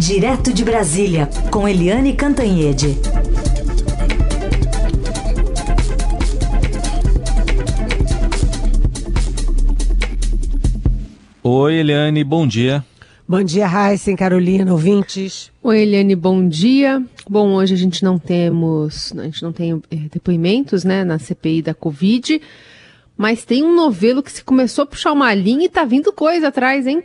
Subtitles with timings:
[0.00, 2.96] Direto de Brasília, com Eliane Cantanhede.
[11.42, 12.82] Oi, Eliane, bom dia.
[13.28, 15.52] Bom dia, Raíssen, Carolina, ouvintes.
[15.62, 17.04] Oi, Eliane, bom dia.
[17.28, 21.60] Bom, hoje a gente não temos, a gente não tem é, depoimentos, né, na CPI
[21.60, 22.40] da Covid,
[23.18, 26.48] mas tem um novelo que se começou a puxar uma linha e tá vindo coisa
[26.48, 27.04] atrás, hein?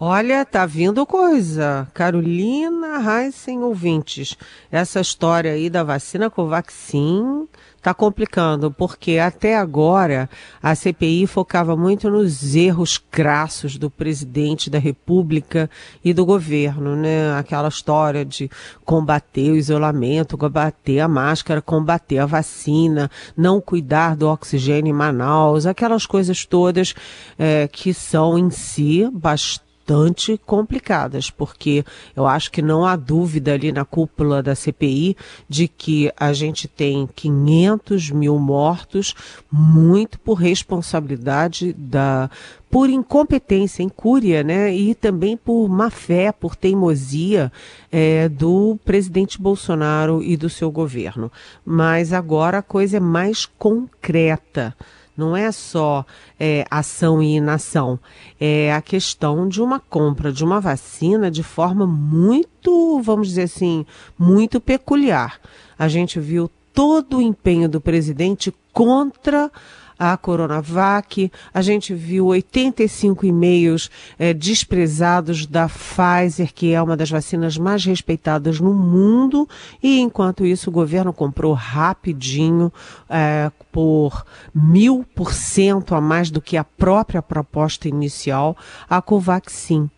[0.00, 1.88] Olha, tá vindo coisa.
[1.92, 4.36] Carolina Heisen, ouvintes.
[4.70, 7.48] Essa história aí da vacina Covaxin
[7.82, 10.30] tá complicando, porque até agora
[10.62, 15.68] a CPI focava muito nos erros crassos do presidente da República
[16.04, 17.36] e do governo, né?
[17.36, 18.48] Aquela história de
[18.84, 25.66] combater o isolamento, combater a máscara, combater a vacina, não cuidar do oxigênio em Manaus,
[25.66, 26.94] aquelas coisas todas
[27.36, 31.82] é, que são em si bastante bastante complicadas, porque
[32.14, 35.16] eu acho que não há dúvida ali na cúpula da CPI
[35.48, 39.14] de que a gente tem 500 mil mortos,
[39.50, 42.30] muito por responsabilidade da
[42.70, 44.74] por incompetência, incúria, né?
[44.74, 47.50] E também por má fé, por teimosia
[47.90, 51.32] é, do presidente Bolsonaro e do seu governo.
[51.64, 54.76] Mas agora a coisa é mais concreta.
[55.18, 56.06] Não é só
[56.38, 57.98] é, ação e inação,
[58.40, 63.84] é a questão de uma compra de uma vacina de forma muito, vamos dizer assim,
[64.16, 65.40] muito peculiar.
[65.76, 69.50] A gente viu todo o empenho do presidente contra
[69.98, 71.30] a Coronavac.
[71.52, 77.84] A gente viu 85 e-mails é, desprezados da Pfizer, que é uma das vacinas mais
[77.84, 79.48] respeitadas no mundo,
[79.82, 82.72] e enquanto isso o governo comprou rapidinho
[83.10, 84.24] é, por
[84.54, 88.56] mil por cento a mais do que a própria proposta inicial
[88.88, 89.90] a Covaxin.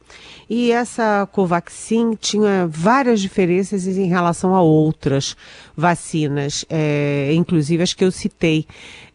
[0.48, 5.36] E essa Covaxin tinha várias diferenças em relação a outras
[5.76, 8.66] vacinas, é, inclusive as que eu citei.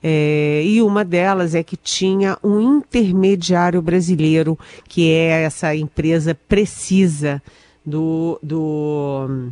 [0.01, 7.41] É, e uma delas é que tinha um intermediário brasileiro, que é essa empresa precisa
[7.85, 9.51] do, do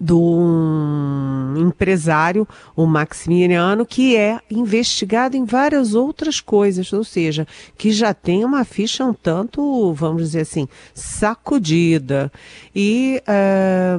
[0.00, 7.46] um empresário, o Maximiliano, que é investigado em várias outras coisas, ou seja,
[7.76, 12.32] que já tem uma ficha um tanto, vamos dizer assim, sacudida.
[12.74, 13.22] E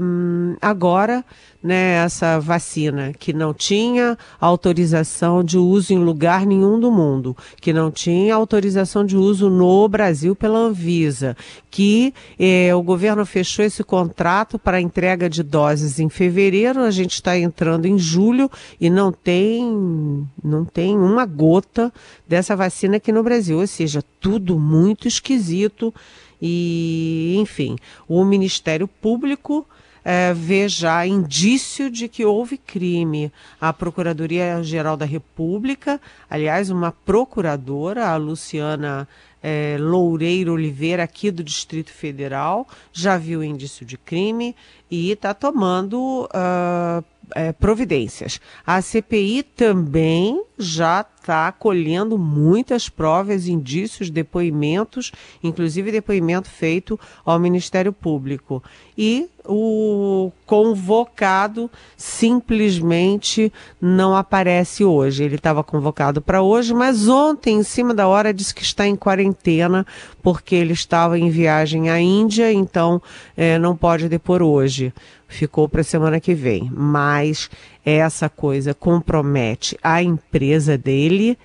[0.02, 1.24] um, agora
[1.64, 7.72] né, essa vacina, que não tinha autorização de uso em lugar nenhum do mundo, que
[7.72, 11.38] não tinha autorização de uso no Brasil pela Anvisa,
[11.70, 17.14] que eh, o governo fechou esse contrato para entrega de doses em fevereiro, a gente
[17.14, 21.94] está entrando em julho e não tem, não tem uma gota
[22.28, 25.94] dessa vacina aqui no Brasil, ou seja, tudo muito esquisito
[26.42, 27.76] e, enfim,
[28.08, 29.66] o Ministério Público
[30.04, 33.32] é, vê já indício de que houve crime.
[33.60, 39.08] A Procuradoria-Geral da República, aliás, uma procuradora, a Luciana
[39.42, 44.56] é, Loureiro Oliveira, aqui do Distrito Federal, já viu indício de crime
[44.90, 47.04] e está tomando uh,
[47.36, 48.40] é, providências.
[48.66, 55.12] A CPI também já está colhendo muitas provas, indícios, depoimentos,
[55.44, 58.62] inclusive depoimento feito ao Ministério Público.
[58.98, 65.24] E o convocado simplesmente não aparece hoje.
[65.24, 68.96] Ele estava convocado para hoje, mas ontem, em cima da hora, disse que está em
[68.96, 69.86] quarentena
[70.22, 73.02] porque ele estava em viagem à Índia, então
[73.36, 74.94] é, não pode depor hoje.
[75.32, 76.70] Ficou para a semana que vem.
[76.74, 77.50] Mas
[77.84, 81.38] essa coisa compromete a empresa dele,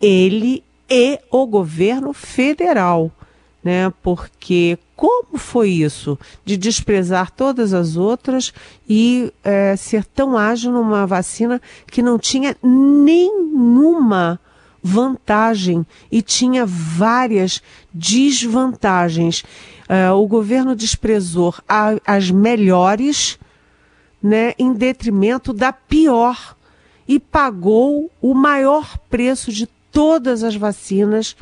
[0.00, 3.10] ele e o governo federal
[3.62, 3.92] né?
[4.02, 8.52] Porque como foi isso de desprezar todas as outras
[8.88, 14.40] e é, ser tão ágil numa vacina que não tinha nenhuma
[14.82, 17.62] vantagem e tinha várias
[17.92, 19.44] desvantagens.
[19.88, 23.38] É, o governo desprezou a, as melhores,
[24.22, 26.56] né, em detrimento da pior
[27.06, 31.36] e pagou o maior preço de todas as vacinas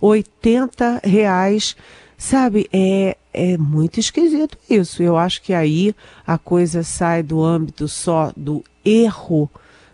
[0.00, 1.76] 80 reais.
[2.16, 5.02] Sabe, é, é muito esquisito isso.
[5.02, 5.94] Eu acho que aí
[6.26, 9.50] a coisa sai do âmbito só do erro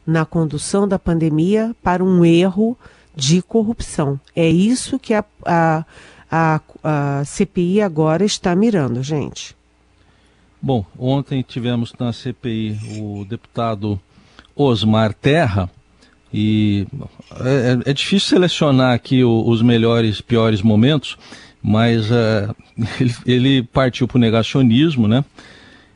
[0.08, 2.74] na condução da pandemia para um erro
[3.14, 4.18] de corrupção.
[4.34, 5.84] É isso que a, a,
[6.30, 9.54] a, a CPI agora está mirando, gente.
[10.62, 14.00] Bom, ontem tivemos na CPI o deputado
[14.56, 15.70] Osmar Terra,
[16.32, 16.86] e
[17.40, 21.18] é, é, difícil selecionar aqui os melhores, piores momentos,
[21.62, 22.54] mas uh,
[22.98, 25.22] ele, ele, partiu para o negacionismo, né?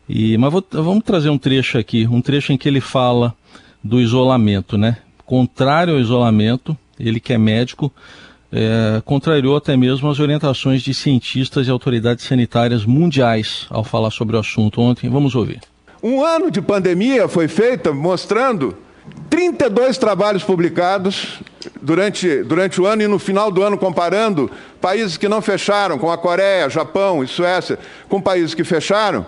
[0.07, 3.35] E, mas vou, vamos trazer um trecho aqui, um trecho em que ele fala
[3.83, 4.99] do isolamento, né?
[5.25, 7.93] Contrário ao isolamento, ele que é médico,
[8.53, 14.37] é, contrariou até mesmo as orientações de cientistas e autoridades sanitárias mundiais ao falar sobre
[14.37, 15.09] o assunto ontem.
[15.09, 15.61] Vamos ouvir.
[16.03, 18.77] Um ano de pandemia foi feita mostrando
[19.31, 21.41] 32 trabalhos publicados
[21.81, 24.51] durante, durante o ano e no final do ano comparando
[24.81, 29.25] países que não fecharam, como a Coreia, Japão e Suécia, com países que fecharam,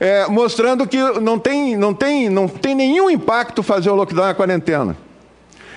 [0.00, 4.30] é, mostrando que não tem, não, tem, não tem nenhum impacto fazer o lockdown e
[4.30, 4.96] a quarentena.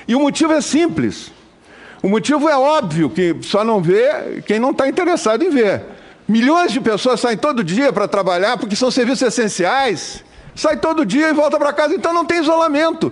[0.08, 1.32] E o motivo é simples.
[2.04, 5.84] O motivo é óbvio, que só não vê quem não está interessado em ver.
[6.28, 10.24] Milhões de pessoas saem todo dia para trabalhar porque são serviços essenciais.
[10.56, 13.12] Sai todo dia e volta para casa, então não tem isolamento.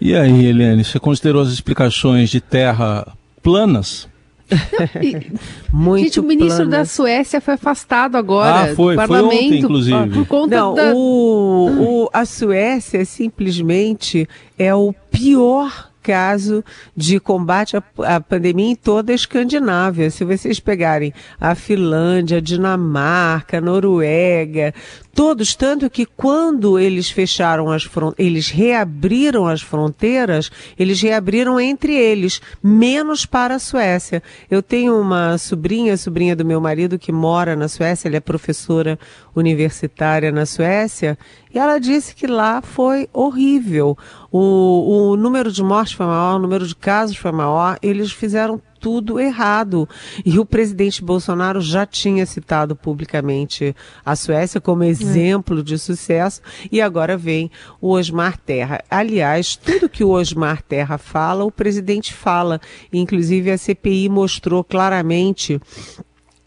[0.00, 3.06] E aí, Eliane, você considerou as explicações de terra
[3.42, 4.08] planas?
[5.72, 9.58] Muito Gente, o ministro da Suécia foi afastado agora ah, foi, do parlamento foi ontem,
[9.58, 10.10] inclusive.
[10.10, 10.92] por conta Não, da...
[10.94, 14.28] o, o, a Suécia simplesmente
[14.58, 16.64] é o pior caso
[16.96, 20.10] de combate à, à, pandemia em toda a Escandinávia.
[20.10, 24.72] Se vocês pegarem a Finlândia, a Dinamarca, a Noruega,
[25.18, 30.48] todos, tanto que quando eles fecharam as fronteiras, eles reabriram as fronteiras,
[30.78, 34.22] eles reabriram entre eles, menos para a Suécia.
[34.48, 38.96] Eu tenho uma sobrinha, sobrinha do meu marido, que mora na Suécia, ela é professora
[39.34, 41.18] universitária na Suécia,
[41.52, 43.98] e ela disse que lá foi horrível.
[44.30, 48.62] O, o número de mortes foi maior, o número de casos foi maior, eles fizeram
[48.78, 49.88] tudo errado.
[50.24, 54.88] E o presidente Bolsonaro já tinha citado publicamente a Suécia como é.
[54.88, 55.62] exemplo é.
[55.62, 56.40] de sucesso
[56.70, 58.82] e agora vem o Osmar Terra.
[58.90, 62.60] Aliás, tudo que o Osmar Terra fala, o presidente fala.
[62.92, 65.60] Inclusive a CPI mostrou claramente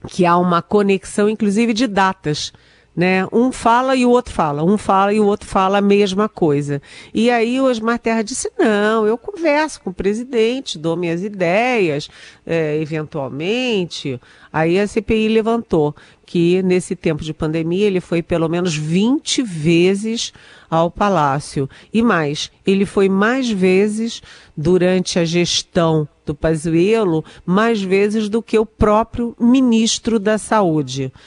[0.07, 2.51] que há uma conexão, inclusive de datas
[3.01, 3.25] né?
[3.33, 6.79] Um fala e o outro fala, um fala e o outro fala a mesma coisa.
[7.11, 12.07] E aí o Osmar Terra disse: não, eu converso com o presidente, dou minhas ideias,
[12.45, 14.21] é, eventualmente.
[14.53, 15.95] Aí a CPI levantou
[16.27, 20.31] que nesse tempo de pandemia ele foi pelo menos 20 vezes
[20.69, 21.67] ao Palácio.
[21.91, 24.21] E mais, ele foi mais vezes
[24.55, 31.11] durante a gestão do Pazuello, mais vezes do que o próprio ministro da Saúde.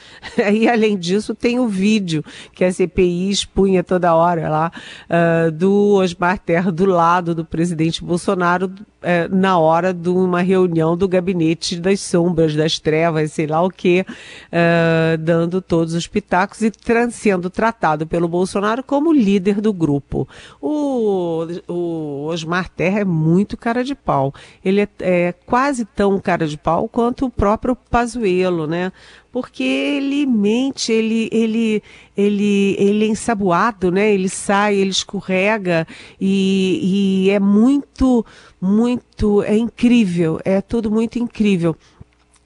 [0.55, 4.71] E além disso, tem o vídeo que a CPI expunha toda hora lá
[5.09, 8.71] uh, do Osmar Terra do lado do presidente Bolsonaro
[9.05, 13.69] uh, na hora de uma reunião do gabinete das sombras, das trevas, sei lá o
[13.69, 16.71] que, uh, dando todos os pitacos e
[17.11, 20.27] sendo tratado pelo Bolsonaro como líder do grupo.
[20.61, 24.33] O, o Osmar Terra é muito cara de pau.
[24.63, 28.91] Ele é, é quase tão cara de pau quanto o próprio Pazuello, né?
[29.35, 31.83] Porque ele mente, ele, ele,
[32.15, 34.13] ele, ele é ensaboado, né?
[34.13, 35.85] Ele sai, ele escorrega
[36.21, 38.25] e, e é muito,
[38.61, 41.75] muito, é incrível, é tudo muito incrível.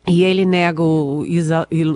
[0.08, 1.24] E ele nega o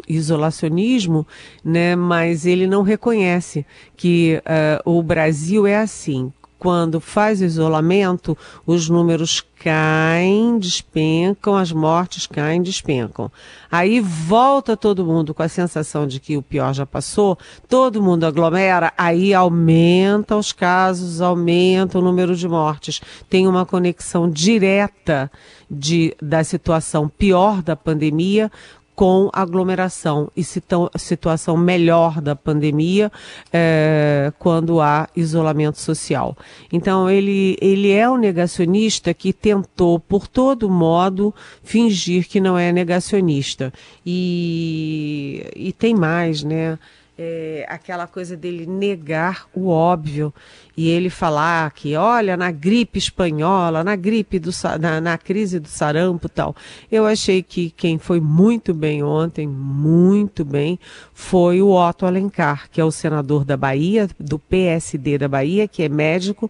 [0.08, 1.26] isolacionismo,
[1.66, 3.66] né, mas ele não reconhece
[3.98, 4.40] que
[4.86, 6.32] uh, o Brasil é assim
[6.64, 13.30] quando faz isolamento, os números caem, despencam, as mortes caem, despencam.
[13.70, 18.26] Aí volta todo mundo com a sensação de que o pior já passou, todo mundo
[18.26, 23.02] aglomera, aí aumenta os casos, aumenta o número de mortes.
[23.30, 25.30] Tem uma conexão direta
[25.70, 28.50] de, da situação pior da pandemia
[28.96, 33.12] com aglomeração e situação melhor da pandemia
[33.52, 36.38] é, quando há isolamento social.
[36.72, 41.34] Então ele, ele é um negacionista que tentou por todo modo
[41.64, 43.74] fingir que não é negacionista
[44.06, 46.78] e, e tem mais, né?
[47.18, 50.34] É, aquela coisa dele negar o óbvio
[50.76, 55.68] e ele falar que, olha, na gripe espanhola, na gripe do na, na crise do
[55.68, 56.56] sarampo tal.
[56.92, 60.80] Eu achei que quem foi muito bem ontem, muito bem,
[61.14, 65.84] foi o Otto Alencar, que é o senador da Bahia, do PSD da Bahia, que
[65.84, 66.50] é médico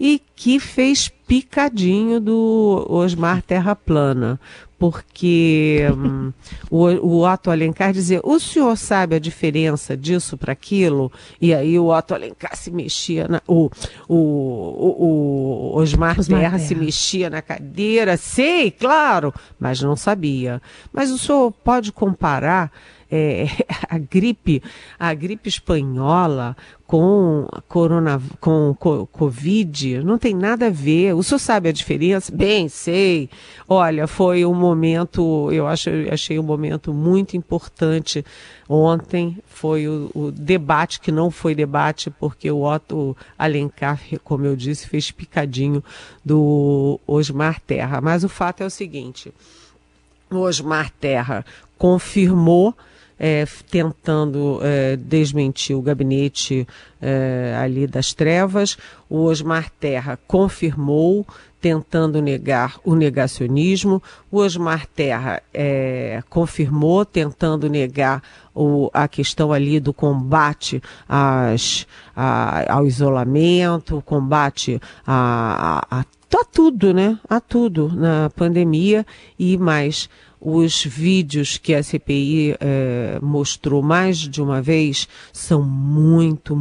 [0.00, 4.40] e que fez picadinho do Osmar Terra Plana,
[4.78, 6.32] porque um,
[6.70, 11.12] o, o Otto Alencar dizia, o senhor sabe a diferença disso para aquilo?
[11.38, 13.70] E aí o Otto Alencar se mexia, na, o,
[14.08, 19.96] o, o, o Osmar, Osmar Terra, Terra se mexia na cadeira, sei, claro, mas não
[19.96, 20.62] sabia.
[20.90, 22.72] Mas o senhor pode comparar
[23.10, 23.46] é,
[23.88, 24.62] a gripe,
[24.98, 28.74] a gripe espanhola com corona, com
[29.12, 31.14] covid, não tem nada a ver.
[31.14, 32.34] O senhor sabe a diferença?
[32.34, 33.28] Bem, sei.
[33.68, 38.24] Olha, foi um momento, eu acho, achei um momento muito importante
[38.66, 39.36] ontem.
[39.46, 44.88] Foi o, o debate que não foi debate porque o Otto Alencar, como eu disse,
[44.88, 45.84] fez picadinho
[46.24, 48.00] do Osmar Terra.
[48.00, 49.30] Mas o fato é o seguinte:
[50.30, 51.44] o Osmar Terra
[51.76, 52.74] confirmou
[53.18, 56.66] é, tentando é, desmentir o gabinete
[57.00, 58.76] é, ali das trevas.
[59.08, 61.26] O Osmar Terra confirmou,
[61.60, 64.02] tentando negar o negacionismo.
[64.30, 68.22] O Osmar Terra é, confirmou, tentando negar
[68.54, 76.44] o, a questão ali do combate às, a, ao isolamento, combate a, a, a, a
[76.52, 77.18] tudo, né?
[77.28, 79.06] A tudo na pandemia
[79.38, 80.08] e mais
[80.40, 86.56] os vídeos que a CPI eh, mostrou mais de uma vez são muito, muito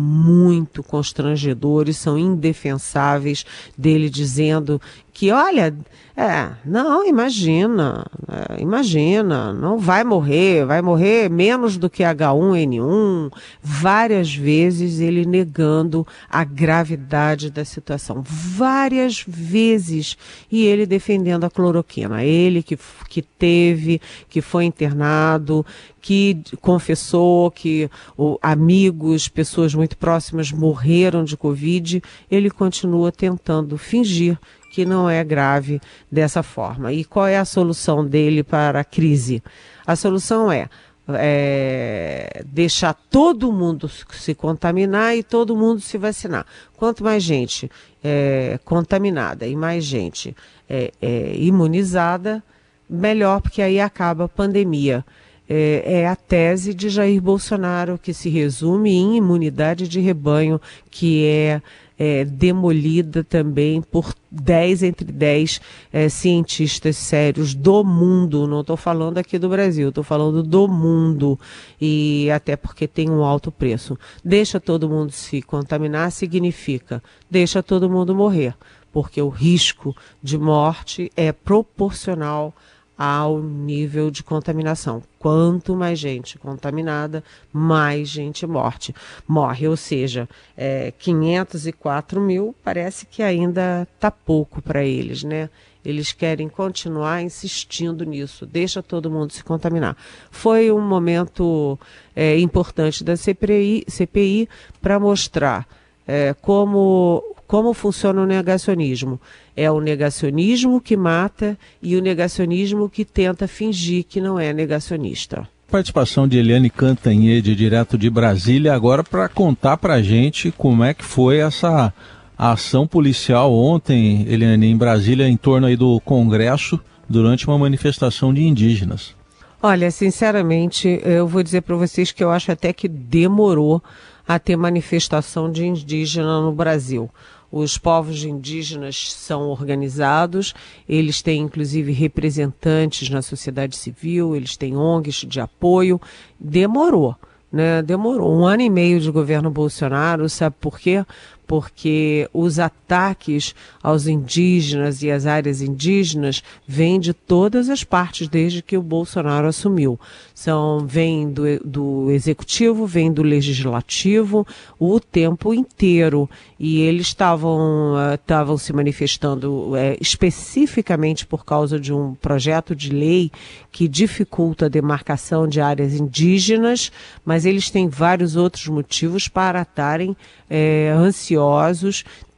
[0.83, 3.45] constrangedores, são indefensáveis
[3.77, 4.81] dele dizendo
[5.17, 5.75] que, olha,
[6.15, 14.35] é, não, imagina, é, imagina, não vai morrer, vai morrer menos do que H1N1, várias
[14.35, 20.15] vezes ele negando a gravidade da situação, várias vezes,
[20.51, 22.77] e ele defendendo a cloroquina, ele que,
[23.09, 25.65] que teve, que foi internado,
[25.99, 34.37] que confessou que o, amigos, pessoas muito próximas morreram de Covid, ele continua tentando fingir
[34.69, 35.81] que não é grave
[36.11, 36.91] dessa forma.
[36.93, 39.41] E qual é a solução dele para a crise?
[39.85, 40.69] A solução é,
[41.09, 46.45] é, deixar todo mundo se contaminar e todo mundo se vacinar.
[46.75, 47.71] Quanto mais gente
[48.03, 50.35] é, contaminada e mais gente
[50.69, 52.43] é, é imunizada,
[52.89, 55.05] melhor, porque aí acaba a pandemia.
[55.49, 60.59] É, é, a tese de Jair Bolsonaro, que se resume em imunidade de rebanho,
[60.91, 61.61] que é
[61.97, 65.61] é, demolida também por 10 entre 10
[65.91, 68.47] é, cientistas sérios do mundo.
[68.47, 71.39] Não estou falando aqui do Brasil, estou falando do mundo.
[71.79, 73.97] E até porque tem um alto preço.
[74.23, 78.55] Deixa todo mundo se contaminar significa deixa todo mundo morrer,
[78.91, 82.53] porque o risco de morte é proporcional
[82.97, 85.03] ao nível de contaminação.
[85.19, 87.23] Quanto mais gente contaminada,
[87.53, 88.93] mais gente morte.
[89.27, 89.67] morre.
[89.67, 95.49] Ou seja, é, 504 mil parece que ainda está pouco para eles, né?
[95.85, 99.95] Eles querem continuar insistindo nisso, deixa todo mundo se contaminar.
[100.29, 101.79] Foi um momento
[102.13, 104.49] é, importante da CPI, CPI
[104.81, 105.65] para mostrar
[106.05, 109.19] é, como como funciona o negacionismo?
[109.55, 115.47] É o negacionismo que mata e o negacionismo que tenta fingir que não é negacionista.
[115.71, 120.93] Participação de Eliane Cantanhede, direto de Brasília, agora para contar para a gente como é
[120.93, 121.93] que foi essa
[122.37, 128.43] ação policial ontem, Eliane, em Brasília, em torno aí do Congresso, durante uma manifestação de
[128.43, 129.15] indígenas.
[129.61, 133.81] Olha, sinceramente, eu vou dizer para vocês que eu acho até que demorou
[134.27, 137.09] a ter manifestação de indígena no Brasil.
[137.51, 140.53] Os povos indígenas são organizados,
[140.87, 145.99] eles têm inclusive representantes na sociedade civil, eles têm ONGs de apoio.
[146.37, 147.15] Demorou,
[147.51, 147.81] né?
[147.81, 151.05] Demorou um ano e meio de governo Bolsonaro, sabe por quê?
[151.47, 158.61] Porque os ataques aos indígenas e às áreas indígenas vêm de todas as partes desde
[158.61, 159.97] que o Bolsonaro assumiu.
[160.35, 164.45] São, vem do, do executivo, vem do legislativo
[164.77, 166.29] o tempo inteiro.
[166.59, 172.91] E eles estavam estavam uh, se manifestando uh, especificamente por causa de um projeto de
[172.91, 173.31] lei
[173.71, 176.91] que dificulta a demarcação de áreas indígenas,
[177.23, 180.17] mas eles têm vários outros motivos para estarem
[180.49, 181.36] é, ansiosos,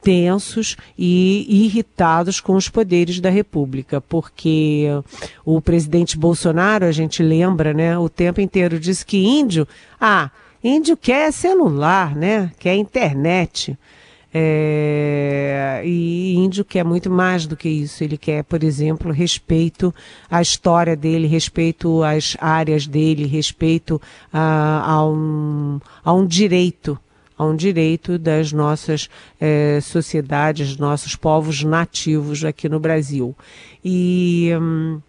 [0.02, 4.86] tensos e irritados com os poderes da República, porque
[5.44, 9.66] o presidente Bolsonaro, a gente lembra, né, o tempo inteiro disse que índio,
[10.00, 10.30] ah,
[10.62, 13.78] índio quer celular, né, quer internet.
[14.32, 18.04] É, e índio quer muito mais do que isso.
[18.04, 19.92] Ele quer, por exemplo, respeito
[20.30, 24.00] à história dele, respeito às áreas dele, respeito
[24.32, 26.96] a, a, um, a um direito
[27.40, 29.08] a um direito das nossas
[29.40, 33.34] eh, sociedades, nossos povos nativos aqui no Brasil.
[33.82, 34.50] E.
[34.60, 35.00] Hum,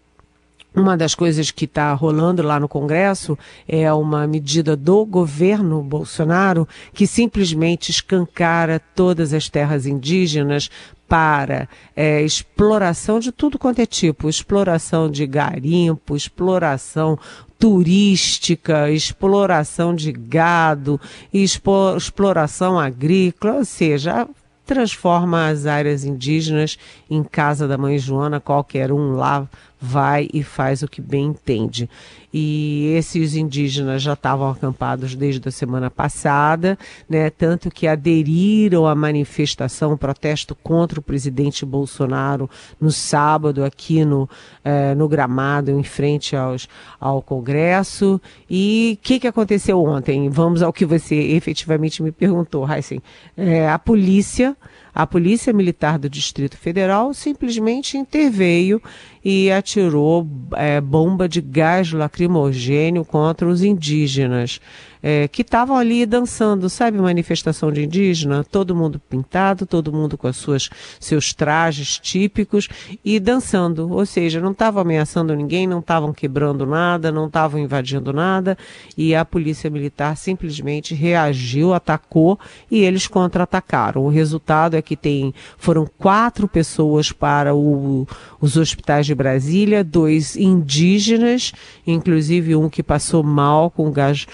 [0.74, 3.38] uma das coisas que está rolando lá no Congresso
[3.68, 10.70] é uma medida do governo Bolsonaro que simplesmente escancara todas as terras indígenas
[11.06, 17.18] para é, exploração de tudo quanto é tipo, exploração de garimpo, exploração
[17.58, 20.98] turística, exploração de gado,
[21.30, 24.26] exploração agrícola, ou seja,
[24.64, 26.78] transforma as áreas indígenas
[27.10, 29.46] em casa da mãe Joana, qualquer um lá
[29.82, 31.90] vai e faz o que bem entende.
[32.32, 38.94] E esses indígenas já estavam acampados desde a semana passada, né, tanto que aderiram à
[38.94, 42.48] manifestação, protesto contra o presidente Bolsonaro
[42.80, 44.30] no sábado aqui no,
[44.64, 48.20] eh, no gramado, em frente aos, ao Congresso.
[48.48, 50.30] E o que, que aconteceu ontem?
[50.30, 53.02] Vamos ao que você efetivamente me perguntou, Heisen.
[53.36, 54.56] É, a polícia
[54.94, 58.80] a Polícia Militar do Distrito Federal simplesmente interveio
[59.24, 64.60] e atirou é, bomba de gás lacrimogênio contra os indígenas
[65.02, 70.28] é, que estavam ali dançando, sabe, manifestação de indígena, todo mundo pintado, todo mundo com
[70.28, 72.68] as suas seus trajes típicos
[73.04, 78.12] e dançando, ou seja, não estavam ameaçando ninguém, não estavam quebrando nada, não estavam invadindo
[78.12, 78.56] nada.
[78.96, 82.38] E a polícia militar simplesmente reagiu, atacou
[82.70, 84.02] e eles contra-atacaram.
[84.04, 88.06] O resultado é que tem foram quatro pessoas para o,
[88.40, 91.52] os hospitais de Brasília, dois indígenas,
[91.86, 94.26] inclusive um que passou mal com gás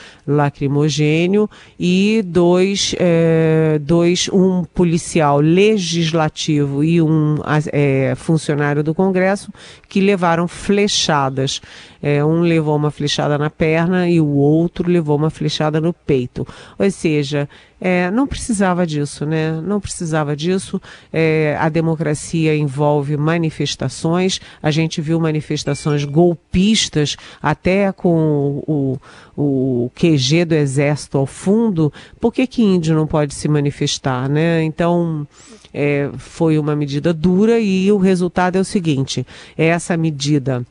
[0.59, 1.49] lacrimogênio
[1.79, 7.37] e dois, é, dois um policial legislativo e um
[7.73, 9.53] é, funcionário do Congresso
[9.89, 11.61] que levaram flechadas.
[12.03, 16.47] É, um levou uma flechada na perna e o outro levou uma flechada no peito.
[16.79, 17.49] Ou seja,
[17.81, 19.53] é, não precisava disso, né?
[19.61, 20.81] Não precisava disso.
[21.13, 24.41] É, a democracia envolve manifestações.
[24.63, 28.99] A gente viu manifestações golpistas, até com o,
[29.37, 31.93] o, o QG do Exército ao fundo.
[32.21, 34.63] Por que, que índio não pode se manifestar, né?
[34.63, 35.27] Então.
[35.75, 40.65] É, foi uma medida dura e o resultado é o seguinte: essa medida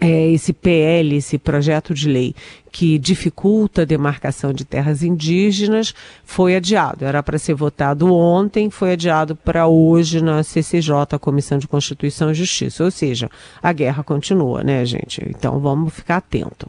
[0.00, 2.34] é, esse PL, esse projeto de lei
[2.70, 7.06] que dificulta a demarcação de terras indígenas, foi adiado.
[7.06, 12.34] Era para ser votado ontem, foi adiado para hoje na CCJ, Comissão de Constituição e
[12.34, 12.84] Justiça.
[12.84, 13.30] Ou seja,
[13.62, 15.24] a guerra continua, né, gente?
[15.26, 16.68] Então vamos ficar atento.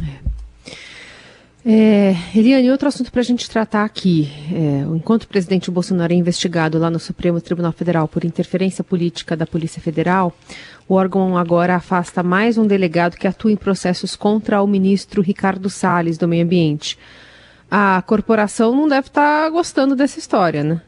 [0.00, 0.32] É.
[1.64, 4.28] É, Eliane, outro assunto para a gente tratar aqui.
[4.52, 9.36] É, enquanto o presidente Bolsonaro é investigado lá no Supremo Tribunal Federal por interferência política
[9.36, 10.34] da Polícia Federal,
[10.88, 15.70] o órgão agora afasta mais um delegado que atua em processos contra o ministro Ricardo
[15.70, 16.98] Salles do Meio Ambiente.
[17.70, 20.80] A corporação não deve estar tá gostando dessa história, né?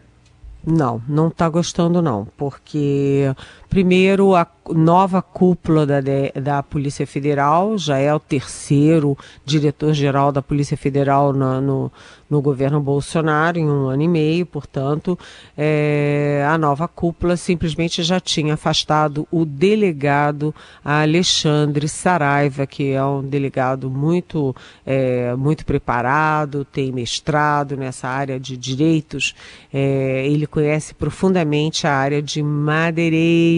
[0.66, 3.35] Não, não está gostando não, porque
[3.74, 6.00] primeiro a nova cúpula da,
[6.40, 11.92] da Polícia Federal já é o terceiro diretor-geral da Polícia Federal no, no,
[12.30, 15.18] no, governo Bolsonaro em um ano e meio, portanto,
[15.58, 23.22] é, a nova cúpula simplesmente já tinha afastado o delegado Alexandre Saraiva, que é um
[23.22, 24.54] delegado muito,
[24.87, 29.34] é, muito preparado, tem mestrado nessa área de direitos,
[29.72, 32.42] é, ele conhece profundamente a área de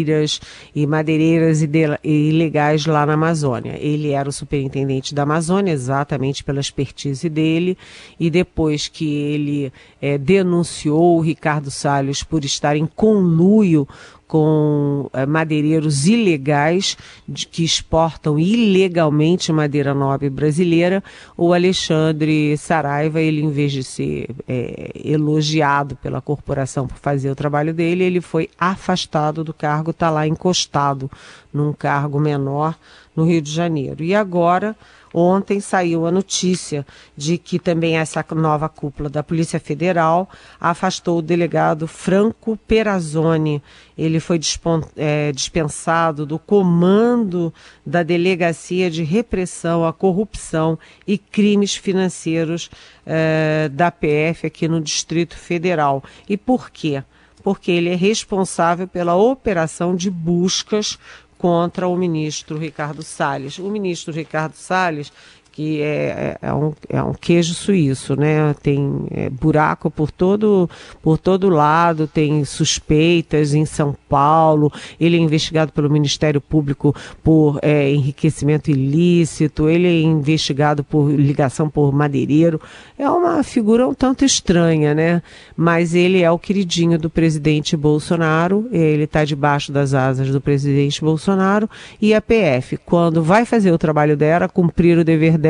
[0.07, 0.41] madeireiras
[0.75, 1.63] e madeireiras
[2.03, 3.77] ilegais lá na Amazônia.
[3.79, 7.77] Ele era o superintendente da Amazônia, exatamente pela expertise dele,
[8.19, 13.87] e depois que ele é, denunciou o Ricardo Salles por estar em conluio
[14.27, 16.97] com é, madeireiros ilegais
[17.29, 21.03] de, que exportam ilegalmente madeira nobre brasileira,
[21.37, 27.37] o Alexandre Saraiva, ele em vez de ser é, elogiado pela corporação por fazer o
[27.37, 31.11] trabalho dele, ele foi afastado do cargo, está lá encostado
[31.53, 32.77] num cargo menor
[33.15, 34.03] no Rio de Janeiro.
[34.03, 34.77] E agora
[35.19, 40.29] Ontem saiu a notícia de que também essa nova cúpula da Polícia Federal
[40.61, 43.63] afastou o delegado Franco Perazzoni.
[43.97, 44.39] Ele foi
[44.95, 47.51] é, dispensado do comando
[47.87, 52.69] da Delegacia de Repressão à Corrupção e Crimes Financeiros
[53.07, 56.05] é, da PF aqui no Distrito Federal.
[56.29, 57.03] E por quê?
[57.43, 60.99] Porque ele é responsável pela operação de buscas
[61.39, 63.59] contra o ministro Ricardo Salles.
[63.59, 65.13] O ministro Ricardo Salles
[65.57, 68.55] que é, é, é, um, é um queijo suíço, né?
[68.63, 70.69] Tem é, buraco por todo,
[71.03, 77.59] por todo lado, tem suspeitas em São Paulo, ele é investigado pelo Ministério Público por
[77.63, 82.61] é, enriquecimento ilícito, ele é investigado por ligação por madeireiro.
[82.99, 85.23] É uma figura um tanto estranha, né?
[85.57, 91.01] Mas ele é o queridinho do presidente Bolsonaro, ele está debaixo das asas do presidente
[91.01, 91.67] Bolsonaro
[91.99, 95.46] e a PF, quando vai fazer o trabalho dela, cumprir o dever dela,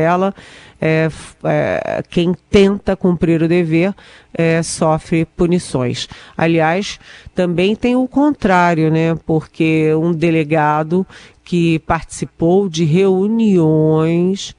[0.80, 1.08] é,
[1.44, 3.94] é, quem tenta cumprir o dever
[4.34, 6.08] é, sofre punições.
[6.36, 7.00] Aliás,
[7.34, 9.16] também tem o contrário, né?
[9.26, 11.06] Porque um delegado
[11.44, 14.54] que participou de reuniões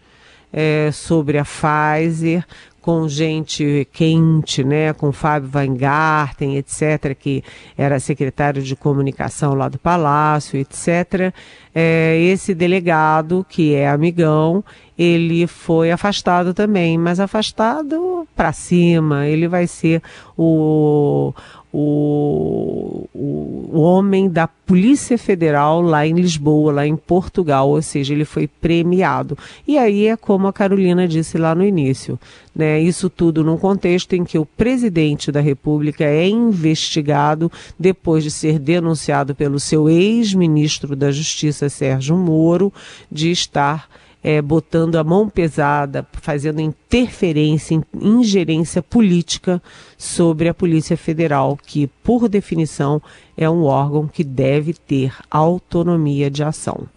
[0.51, 2.45] é, sobre a Pfizer
[2.87, 7.43] com gente quente, né, com Fábio Weingarten, etc., que
[7.77, 11.33] era secretário de comunicação lá do Palácio, etc.
[11.75, 14.63] É, esse delegado, que é amigão,
[14.97, 19.27] ele foi afastado também, mas afastado para cima.
[19.27, 20.01] Ele vai ser
[20.35, 21.33] o,
[21.71, 28.25] o, o, homem da Polícia Federal lá em Lisboa, lá em Portugal, ou seja, ele
[28.25, 29.37] foi premiado.
[29.67, 32.19] E aí é como a Carolina disse lá no início,
[32.55, 32.79] né?
[32.79, 38.57] Isso tudo num contexto em que o presidente da República é investigado depois de ser
[38.57, 42.73] denunciado pelo seu ex-ministro da Justiça, Sérgio Moro,
[43.11, 43.87] de estar
[44.27, 49.63] é, botando a mão pesada, fazendo interferência, ingerência política
[49.97, 53.01] sobre a Polícia Federal, que, por definição,
[53.37, 56.89] é um órgão que deve ter autonomia de ação.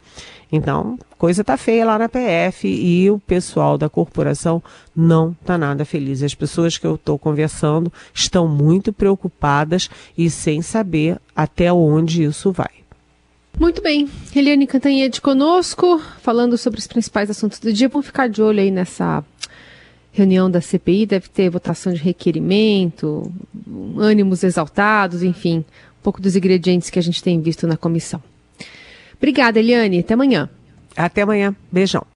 [0.51, 4.61] Então, coisa tá feia lá na PF e o pessoal da corporação
[4.95, 6.25] não tá nada feliz.
[6.25, 9.89] As pessoas que eu estou conversando estão muito preocupadas
[10.19, 12.80] e sem saber até onde isso vai.
[13.59, 14.09] Muito bem.
[14.35, 17.89] Eliane Cantanhede conosco, falando sobre os principais assuntos do dia.
[17.89, 19.25] Vamos ficar de olho aí nessa
[20.13, 21.07] reunião da CPI.
[21.07, 23.33] Deve ter votação de requerimento,
[23.99, 28.23] ânimos exaltados, enfim, um pouco dos ingredientes que a gente tem visto na comissão.
[29.17, 29.99] Obrigada, Eliane.
[30.01, 30.49] Até amanhã.
[30.97, 31.55] Até amanhã.
[31.71, 32.07] Beijão.